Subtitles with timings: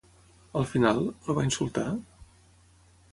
[0.61, 1.85] Al final, el va insultar?